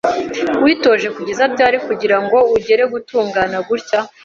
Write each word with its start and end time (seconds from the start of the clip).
Witoje 0.63 1.07
kugeza 1.15 1.43
ryari 1.53 1.77
kugirango 1.87 2.37
ugere 2.55 2.83
gutungana 2.93 3.57
gutya? 3.67 3.99